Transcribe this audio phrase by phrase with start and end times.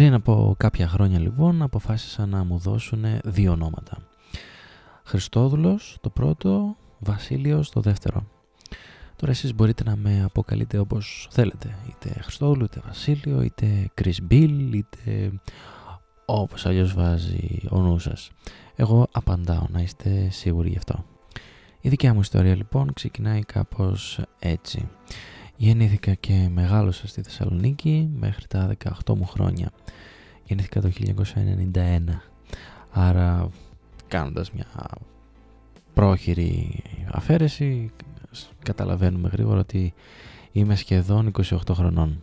[0.00, 3.96] Πριν από κάποια χρόνια λοιπόν αποφάσισαν να μου δώσουν δύο ονόματα.
[5.04, 8.26] Χριστόδουλος το πρώτο, Βασίλειος το δεύτερο.
[9.16, 11.76] Τώρα εσείς μπορείτε να με αποκαλείτε όπως θέλετε.
[11.88, 15.32] Είτε Χριστόδουλο, είτε Βασίλειο, είτε Chris Bill, είτε
[16.24, 18.30] όπως αλλιώς βάζει ο νους σας.
[18.74, 21.04] Εγώ απαντάω να είστε σίγουροι γι' αυτό.
[21.80, 24.88] Η δικιά μου ιστορία λοιπόν ξεκινάει κάπως έτσι.
[25.62, 29.70] Γεννήθηκα και μεγάλωσα στη Θεσσαλονίκη μέχρι τα 18 μου χρόνια.
[30.44, 30.90] Γεννήθηκα το
[31.74, 32.00] 1991.
[32.90, 33.48] Άρα
[34.08, 34.66] κάνοντας μια
[35.94, 37.90] πρόχειρη αφαίρεση
[38.62, 39.94] καταλαβαίνουμε γρήγορα ότι
[40.52, 42.22] είμαι σχεδόν 28 χρονών.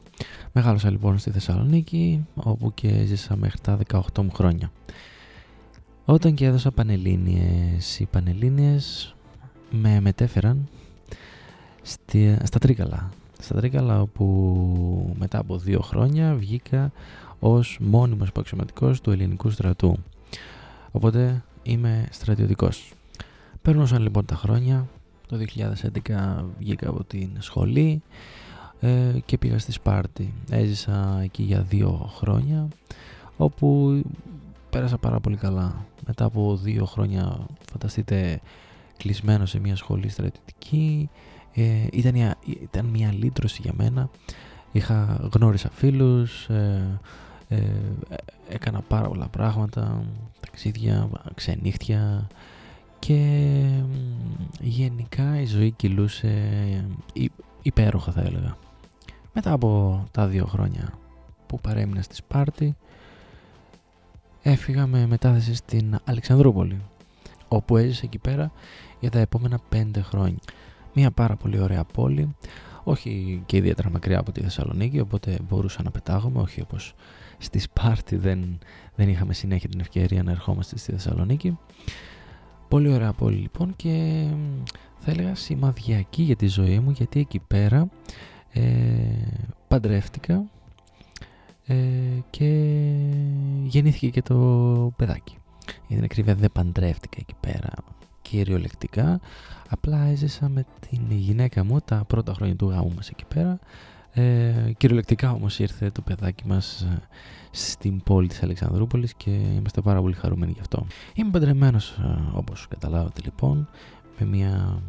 [0.51, 4.71] Μεγάλωσα λοιπόν στη Θεσσαλονίκη όπου και ζήσα μέχρι τα 18 μου χρόνια.
[6.05, 9.15] Όταν και έδωσα πανελλήνιες, οι πανελλήνιες
[9.69, 10.67] με μετέφεραν
[11.81, 13.09] στη, στα Τρίκαλα.
[13.39, 16.91] Στα Τρίκαλα όπου μετά από δύο χρόνια βγήκα
[17.39, 19.97] ως μόνιμος υποξηματικός του ελληνικού στρατού.
[20.91, 22.91] Οπότε είμαι στρατιωτικός.
[23.61, 24.87] Παίρνωσαν λοιπόν τα χρόνια,
[25.27, 25.37] το
[26.07, 28.01] 2011 βγήκα από την σχολή
[28.79, 30.33] ε, και πήγα στη Σπάρτη.
[30.49, 32.67] Έζησα εκεί για δύο χρόνια
[33.37, 34.01] όπου
[34.69, 35.85] πέρασα πάρα πολύ καλά.
[36.07, 38.39] Μετά από δύο χρόνια φανταστείτε
[38.97, 41.09] κλεισμένο σε μια σχολή στρατιωτική
[41.57, 44.09] ε, ήταν, μια, ήταν μια λύτρωση για μένα.
[44.71, 46.99] Είχα γνώρισα φίλους, ε,
[47.47, 47.61] ε,
[48.49, 50.03] έκανα πάρα πολλά πράγματα,
[50.39, 52.27] ταξίδια, ξενύχτια
[52.99, 53.49] και
[54.59, 56.31] γενικά η ζωή κυλούσε
[57.61, 58.57] υπέροχα θα έλεγα.
[59.33, 60.93] Μετά από τα δύο χρόνια
[61.47, 62.75] που παρέμεινα στη Σπάρτη
[64.41, 66.81] έφυγα με μετάθεση στην Αλεξανδρούπολη
[67.47, 68.51] όπου έζησα εκεί πέρα
[68.99, 70.39] για τα επόμενα πέντε χρόνια.
[70.99, 72.35] Μια πάρα πολύ ωραία πόλη,
[72.83, 76.93] όχι και ιδιαίτερα μακριά από τη Θεσσαλονίκη, οπότε μπορούσα να πετάγομαι, όχι όπως
[77.37, 78.57] στη Σπάρτη δεν,
[78.95, 81.57] δεν είχαμε συνέχεια την ευκαιρία να ερχόμαστε στη Θεσσαλονίκη.
[82.67, 84.25] Πολύ ωραία πόλη λοιπόν και
[84.99, 87.89] θα έλεγα σημαδιακή για τη ζωή μου γιατί εκεί πέρα
[88.51, 88.61] ε,
[89.67, 90.43] παντρεύτηκα
[91.65, 91.75] ε,
[92.29, 92.45] και
[93.63, 94.35] γεννήθηκε και το
[94.95, 95.37] παιδάκι.
[95.87, 97.69] Για την ακρίβεια δεν παντρεύτηκα εκεί πέρα
[98.29, 99.19] κυριολεκτικά
[99.69, 103.59] απλά έζησα με την γυναίκα μου τα πρώτα χρόνια του γάμου μας εκεί πέρα
[104.11, 107.01] ε, κυριολεκτικά όμως ήρθε το παιδάκι μας ε,
[107.51, 110.87] στην πόλη της Αλεξανδρούπολης και είμαστε πάρα πολύ χαρούμενοι γι' αυτό.
[111.13, 113.69] Είμαι παντρεμένος ε, όπως καταλάβατε λοιπόν
[114.19, 114.81] με μια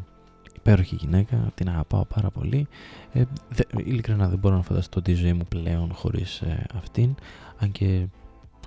[0.57, 2.67] υπέροχη γυναίκα, την αγαπάω πάρα πολύ.
[3.13, 7.15] Ε, δε, ειλικρινά δεν μπορώ να φανταστώ τη ζωή μου πλέον χωρίς ε, αυτήν,
[7.59, 8.07] αν και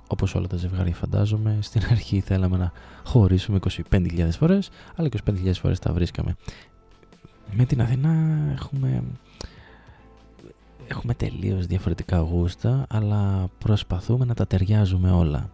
[0.06, 2.72] όπως όλα τα ζευγάρια φαντάζομαι, στην αρχή θέλαμε να
[3.04, 3.58] χωρίσουμε
[3.90, 6.36] 25.000 φορές, αλλά 25.000 φορές τα βρίσκαμε.
[7.52, 9.02] Με την Αθηνά έχουμε,
[10.86, 15.50] έχουμε τελείως διαφορετικά γούστα, αλλά προσπαθούμε να τα ταιριάζουμε όλα.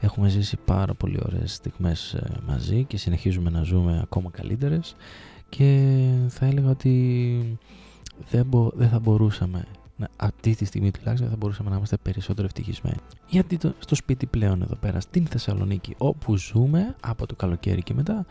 [0.00, 4.96] Έχουμε ζήσει πάρα πολύ ωραίες στιγμές ε, μαζί και συνεχίζουμε να ζούμε ακόμα καλύτερες
[5.48, 5.98] και
[6.28, 7.58] θα έλεγα ότι
[8.30, 9.64] δεν, δεν θα μπορούσαμε
[10.16, 12.96] αυτή τη στιγμή τουλάχιστον θα μπορούσαμε να είμαστε περισσότερο ευτυχισμένοι.
[13.28, 17.94] Γιατί το, στο σπίτι πλέον εδώ πέρα στην Θεσσαλονίκη όπου ζούμε από το καλοκαίρι και
[17.94, 18.26] μετά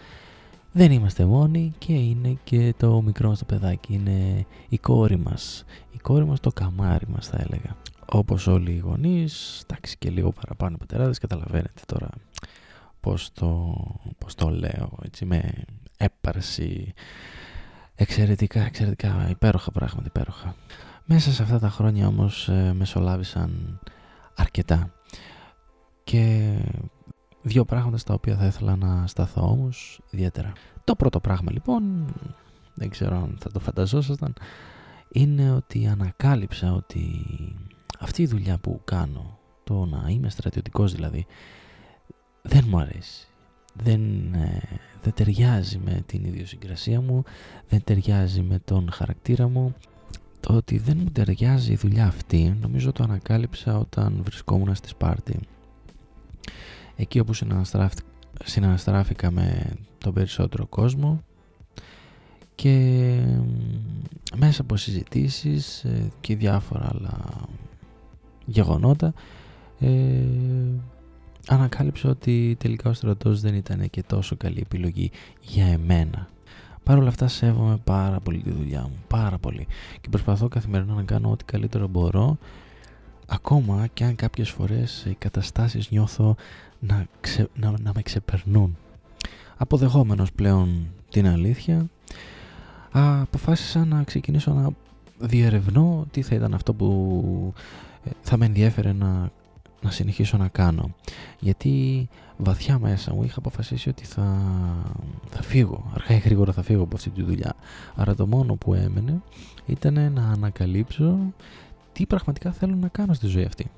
[0.72, 5.66] δεν είμαστε μόνοι και είναι και το μικρό μας το παιδάκι, είναι η κόρη μας,
[5.92, 7.76] η κόρη μας το καμάρι μας θα έλεγα.
[8.06, 12.10] Όπως όλοι οι γονείς, εντάξει και λίγο παραπάνω οι πατεράδες, καταλαβαίνετε τώρα
[13.00, 13.76] πώς το,
[14.18, 15.52] πώς το λέω έτσι με
[15.98, 16.94] έπαρση
[17.96, 20.56] εξαιρετικά, εξαιρετικά υπέροχα πράγματα, υπέροχα.
[21.10, 23.80] Μέσα σε αυτά τα χρόνια όμως ε, μεσολάβησαν
[24.36, 24.94] αρκετά
[26.04, 26.54] και
[27.42, 30.52] δύο πράγματα στα οποία θα ήθελα να σταθώ όμως ιδιαίτερα.
[30.84, 32.14] Το πρώτο πράγμα λοιπόν,
[32.74, 34.34] δεν ξέρω αν θα το φανταζόσασταν,
[35.12, 37.26] είναι ότι ανακάλυψα ότι
[38.00, 41.26] αυτή η δουλειά που κάνω, το να είμαι στρατιωτικός δηλαδή,
[42.42, 43.28] δεν μου αρέσει.
[43.74, 44.62] Δεν, ε,
[45.02, 47.24] δεν ταιριάζει με την ιδιοσυγκρασία μου,
[47.70, 49.76] δεν ταιριάζει με τον χαρακτήρα μου
[50.48, 55.40] το ότι δεν μου ταιριάζει η δουλειά αυτή νομίζω το ανακάλυψα όταν βρισκόμουν στη Σπάρτη.
[56.96, 57.34] Εκεί όπου
[58.44, 61.24] συναναστράφηκα με τον περισσότερο κόσμο
[62.56, 63.20] και
[64.36, 67.48] μέσα από συζητήσεις ε, και διάφορα άλλα
[68.46, 69.14] γεγονότα
[69.80, 70.24] ε,
[71.48, 75.12] ανακάλυψα ότι τελικά ο στρατός δεν ήταν και τόσο καλή επιλογή
[75.42, 76.30] για εμένα
[76.88, 79.68] Παρ' όλα αυτά σέβομαι πάρα πολύ τη δουλειά μου, πάρα πολύ
[80.02, 82.38] και προσπαθώ καθημερινά να κάνω ό,τι καλύτερο μπορώ
[83.28, 86.36] ακόμα και αν κάποιες φορές οι καταστάσεις νιώθω
[86.80, 87.06] να,
[87.56, 88.78] να, να με ξεπερνούν.
[89.58, 91.86] Αποδεχόμενος πλέον την αλήθεια
[92.92, 94.70] αποφάσισα να ξεκινήσω να
[95.18, 97.54] διερευνώ τι θα ήταν αυτό που
[98.04, 99.32] ε, θα με ενδιέφερε να
[99.82, 100.96] να συνεχίσω να κάνω.
[101.40, 102.08] Γιατί
[102.38, 104.42] βαθιά μέσα μου είχα αποφασίσει ότι θα,
[105.30, 107.56] θα φύγω, αρχά ή γρήγορα θα φύγω από αυτή τη δουλειά.
[107.96, 109.22] Άρα το μόνο που έμενε
[109.66, 111.18] ήταν να ανακαλύψω
[111.94, 113.72] τι πραγματικά θέλω να κάνω στη ζωή αυτή.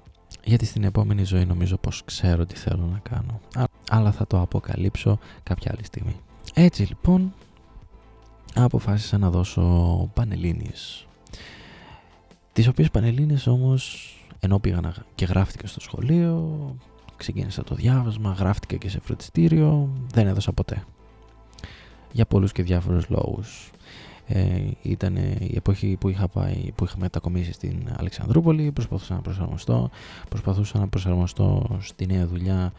[0.43, 3.39] Γιατί στην επόμενη ζωή νομίζω πως ξέρω τι θέλω να κάνω.
[3.89, 6.15] Αλλά θα το αποκαλύψω κάποια άλλη στιγμή.
[6.53, 7.33] Έτσι λοιπόν
[8.55, 9.63] αποφάσισα να δώσω
[10.13, 11.07] πανελλήνιες.
[12.53, 16.75] Τις οποίες πανελλήνιες όμως ενώ πήγα και γράφτηκα στο σχολείο,
[17.17, 20.83] ξεκίνησα το διάβασμα, γράφτηκα και σε φροντιστήριο, δεν έδωσα ποτέ.
[22.11, 23.71] Για πολλούς και διάφορους λόγους.
[24.31, 29.89] Ε, ήταν η εποχή που είχα πάει, που είχα μετακομίσει στην Αλεξανδρούπολη, προσπαθούσα να προσαρμοστώ,
[30.29, 32.73] προσπαθούσα να προσαρμοστώ στη νέα δουλειά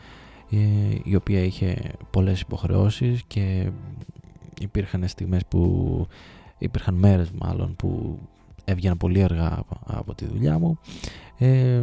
[0.51, 0.57] ε,
[1.05, 3.71] η οποία είχε πολλές υποχρεώσεις και
[4.61, 6.07] υπήρχαν στιγμές που
[6.59, 8.19] υπήρχαν μέρες μάλλον που
[8.71, 10.79] έβγαινα πολύ αργά από τη δουλειά μου
[11.39, 11.83] ε,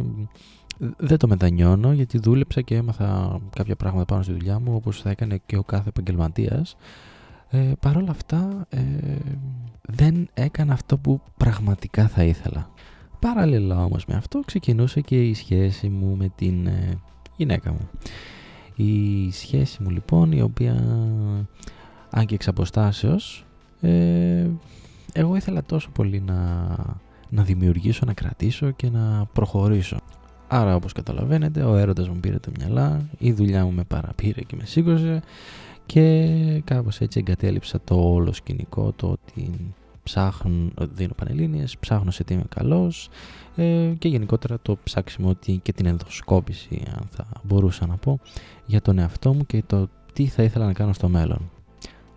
[0.96, 5.10] δεν το μετανιώνω γιατί δούλεψα και έμαθα κάποια πράγματα πάνω στη δουλειά μου όπως θα
[5.10, 6.76] έκανε και ο κάθε επαγγελματίας.
[7.50, 8.80] Ε, Παρ' όλα αυτά ε,
[9.82, 12.70] δεν έκανα αυτό που πραγματικά θα ήθελα.
[13.18, 17.00] Παράλληλα όμως με αυτό ξεκινούσε και η σχέση μου με την ε,
[17.36, 17.88] γυναίκα μου.
[18.74, 20.72] Η σχέση μου λοιπόν η οποία
[22.10, 23.46] αν και εξ αποστάσεως
[23.80, 24.46] ε,
[25.12, 26.66] εγώ ήθελα τόσο πολύ να
[27.28, 29.96] να δημιουργήσω, να κρατήσω και να προχωρήσω.
[30.48, 34.56] Άρα όπως καταλαβαίνετε ο έρωτας μου πήρε το μυαλά, η δουλειά μου με παραπήρε και
[34.56, 35.22] με σήκωσε
[35.86, 42.34] και κάπως έτσι εγκατέλειψα το όλο σκηνικό, το ότι ψάχνω, δίνω πανελλήνιες, ψάχνω σε τι
[42.34, 43.08] είμαι καλός
[43.56, 48.18] ε, και γενικότερα το ψάξιμο ότι και την ενδοσκόπηση αν θα μπορούσα να πω
[48.66, 51.50] για τον εαυτό μου και το τι θα ήθελα να κάνω στο μέλλον.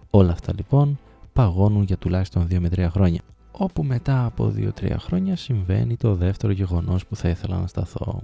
[0.10, 1.00] Όλα αυτά λοιπόν
[1.34, 6.54] παγώνουν για τουλάχιστον 2 με 3 χρόνια όπου μετά από 2-3 χρόνια συμβαίνει το δεύτερο
[6.54, 8.22] γεγονός που θα ήθελα να σταθώ.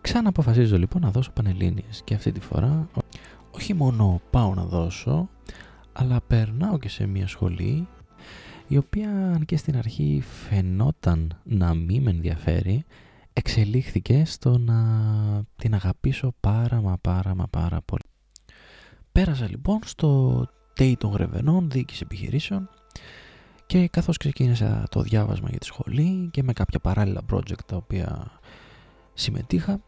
[0.00, 2.88] Ξανά αποφασίζω λοιπόν να δώσω πανελλήνιες και αυτή τη φορά
[3.50, 5.28] όχι μόνο πάω να δώσω
[5.92, 7.88] αλλά περνάω και σε μια σχολή
[8.68, 12.84] η οποία αν και στην αρχή φαινόταν να μην με ενδιαφέρει
[13.32, 14.76] εξελίχθηκε στο να
[15.56, 18.02] την αγαπήσω πάρα μα πάρα μα πάρα πολύ.
[19.12, 20.42] Πέρασα λοιπόν στο
[20.74, 22.68] ΤΕΙ των Γρεβενών, διοίκηση επιχειρήσεων
[23.66, 28.30] και καθώς ξεκίνησα το διάβασμα για τη σχολή και με κάποια παράλληλα project τα οποία
[29.14, 29.80] συμμετείχα,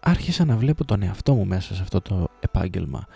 [0.00, 3.06] άρχισα να βλέπω τον εαυτό μου μέσα σε αυτό το επάγγελμα.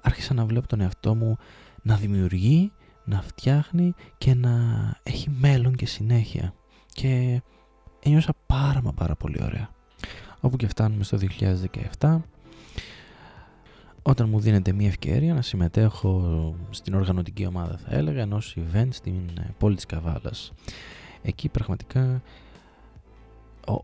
[0.00, 1.36] Άρχισα να βλέπω τον εαυτό μου
[1.82, 2.72] να δημιουργεί,
[3.04, 4.52] να φτιάχνει και να
[5.02, 6.54] έχει μέλλον και συνέχεια.
[6.92, 7.42] Και
[8.02, 9.68] ένιωσα πάρα μα πάρα πολύ ωραία.
[10.40, 11.18] Όπου και φτάνουμε στο
[11.98, 12.18] 2017
[14.08, 19.14] όταν μου δίνεται μια ευκαιρία να συμμετέχω στην οργανωτική ομάδα θα έλεγα ενός event στην
[19.38, 20.52] ε, πόλη της Καβάλας.
[21.22, 22.22] Εκεί πραγματικά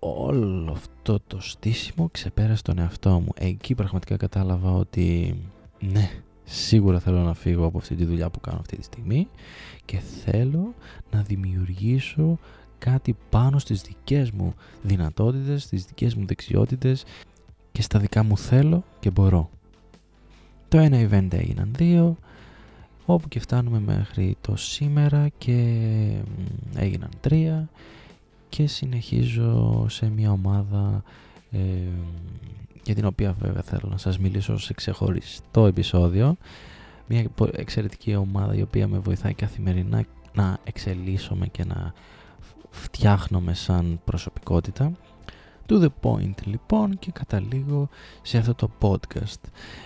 [0.01, 3.33] όλο αυτό το στήσιμο ξεπέρασε τον εαυτό μου.
[3.35, 5.37] Εκεί πραγματικά κατάλαβα ότι
[5.81, 6.11] ναι,
[6.45, 9.29] σίγουρα θέλω να φύγω από αυτή τη δουλειά που κάνω αυτή τη στιγμή
[9.85, 10.75] και θέλω
[11.11, 12.39] να δημιουργήσω
[12.79, 17.05] κάτι πάνω στις δικές μου δυνατότητες, στις δικές μου δεξιότητες
[17.73, 19.51] και στα δικά μου θέλω και μπορώ.
[20.73, 22.17] Το ένα event έγιναν δύο,
[23.07, 25.57] όπου και φτάνουμε μέχρι το σήμερα και
[26.75, 27.69] έγιναν τρία
[28.49, 31.03] και συνεχίζω σε μια ομάδα
[31.51, 31.59] ε,
[32.82, 36.37] για την οποία βέβαια θέλω να σας μιλήσω σε ξεχωριστό επεισόδιο
[37.06, 40.05] μια εξαιρετική ομάδα η οποία με βοηθάει καθημερινά
[40.35, 41.93] να εξελίσσομαι και να
[42.70, 44.93] φτιάχνομαι σαν προσωπικότητα
[45.69, 47.89] To the point λοιπόν και καταλήγω
[48.23, 49.41] σε αυτό το podcast.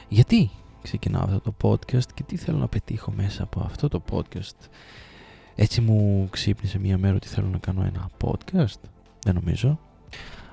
[0.09, 0.51] Γιατί;
[0.87, 4.69] Ξεκινάω αυτό το podcast και τι θέλω να πετύχω μέσα από αυτό το podcast.
[5.55, 8.81] Έτσι μου ξύπνησε μία μέρα ότι θέλω να κάνω ένα podcast.
[9.25, 9.79] Δεν νομίζω.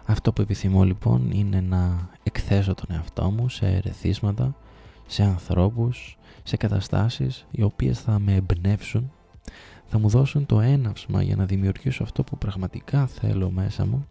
[0.05, 4.55] Αυτό που επιθυμώ λοιπόν είναι να εκθέσω τον εαυτό μου σε ερεθίσματα,
[5.07, 9.11] σε ανθρώπους, σε καταστάσεις οι οποίες θα με εμπνεύσουν,
[9.85, 14.07] θα μου δώσουν το έναυσμα για να δημιουργήσω αυτό που πραγματικά θέλω μέσα μου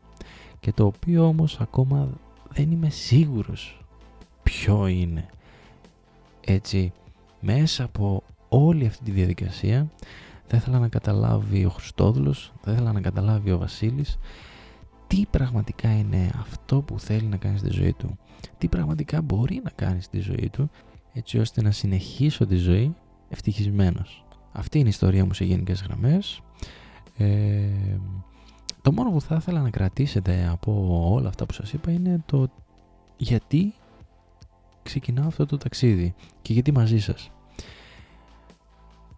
[0.61, 2.09] και το οποίο όμως ακόμα
[2.53, 3.85] δεν είμαι σίγουρος
[4.43, 5.29] ποιο είναι
[6.45, 6.93] έτσι,
[7.41, 9.91] μέσα από όλη αυτή τη διαδικασία
[10.47, 14.19] θα ήθελα να καταλάβει ο Χριστόδουλος, θα ήθελα να καταλάβει ο Βασίλης
[15.13, 18.19] τι πραγματικά είναι αυτό που θέλει να κάνει στη ζωή του.
[18.59, 20.71] Τι πραγματικά μπορεί να κάνει στη ζωή του
[21.13, 22.95] έτσι ώστε να συνεχίσω τη ζωή
[23.29, 24.25] ευτυχισμένος.
[24.53, 26.41] Αυτή είναι η ιστορία μου σε γενικές γραμμές.
[27.17, 27.69] Ε,
[28.83, 32.49] το μόνο που θα ήθελα να κρατήσετε από όλα αυτά που σας είπα είναι το
[33.17, 33.75] γιατί
[34.83, 37.31] ξεκινάω αυτό το ταξίδι και γιατί μαζί σας.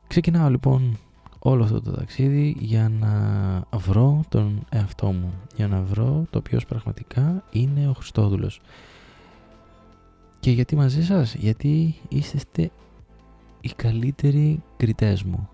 [0.06, 0.98] Ξεκινάω λοιπόν
[1.38, 6.66] όλο αυτό το ταξίδι για να βρω τον εαυτό μου, για να βρω το ποιος
[6.66, 8.60] πραγματικά είναι ο Χριστόδουλος.
[10.40, 12.70] Και γιατί μαζί σας, γιατί είστε
[13.60, 15.48] οι καλύτεροι κριτές μου.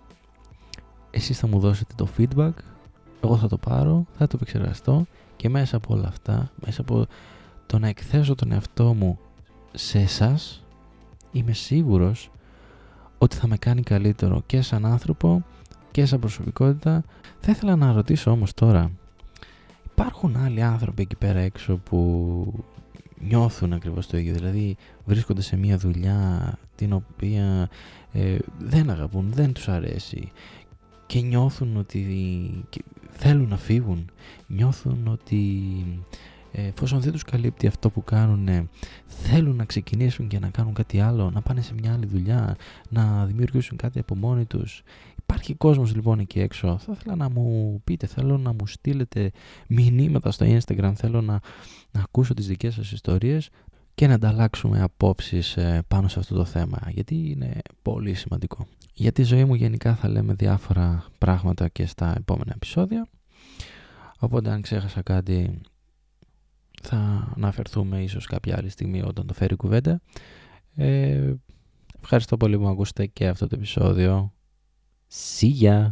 [1.11, 2.53] Εσείς θα μου δώσετε το feedback,
[3.21, 7.07] εγώ θα το πάρω, θα το επεξεργαστώ και μέσα από όλα αυτά, μέσα από
[7.67, 9.19] το να εκθέσω τον εαυτό μου
[9.73, 10.65] σε εσάς,
[11.33, 12.31] είμαι σίγουρος
[13.19, 15.45] ότι θα με κάνει καλύτερο και σαν άνθρωπο
[15.91, 17.05] και σαν προσωπικότητα.
[17.41, 18.91] Θα ήθελα να ρωτήσω όμως τώρα,
[19.91, 22.65] υπάρχουν άλλοι άνθρωποι εκεί πέρα έξω που
[23.19, 27.69] νιώθουν ακριβώς το ίδιο, δηλαδή βρίσκονται σε μια δουλειά την οποία
[28.13, 30.33] ε, δεν αγαπούν, δεν τους αρέσει
[31.07, 32.65] και νιώθουν ότι
[33.11, 34.11] θέλουν να φύγουν,
[34.47, 35.43] νιώθουν ότι
[35.93, 38.69] ε, εφόσον δεν τους καλύπτει αυτό που κάνουν,
[39.07, 42.57] θέλουν να ξεκινήσουν και να κάνουν κάτι άλλο, να πάνε σε μια άλλη δουλειά,
[42.89, 44.83] να δημιουργήσουν κάτι από μόνοι τους.
[45.23, 46.79] Υπάρχει κόσμος λοιπόν εκεί έξω.
[46.79, 49.31] Θα ήθελα να μου πείτε, θέλω να μου στείλετε
[49.69, 51.41] μηνύματα στο Instagram, θέλω να,
[51.91, 53.51] να ακούσω τις δικές σας ιστορίες
[53.95, 58.67] και να ανταλλάξουμε απόψεις ε, πάνω σε αυτό το θέμα, γιατί είναι πολύ σημαντικό.
[58.95, 63.07] Για τη ζωή μου γενικά θα λέμε διάφορα πράγματα και στα επόμενα επεισόδια,
[64.19, 65.61] οπότε αν ξέχασα κάτι
[66.81, 70.01] θα αναφερθούμε ίσως κάποια άλλη στιγμή όταν το φέρει κουβέντα.
[70.75, 71.35] Ε,
[72.03, 74.33] ευχαριστώ πολύ που μου ακούσατε και αυτό το επεισόδιο.
[75.13, 75.91] See ya!